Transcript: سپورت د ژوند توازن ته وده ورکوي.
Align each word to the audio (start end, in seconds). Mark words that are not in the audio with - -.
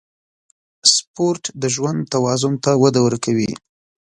سپورت 0.95 1.43
د 1.61 1.63
ژوند 1.75 1.99
توازن 2.13 2.53
ته 2.63 2.71
وده 2.83 2.99
ورکوي. 3.07 3.51